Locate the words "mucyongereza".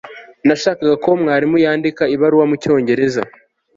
2.49-3.21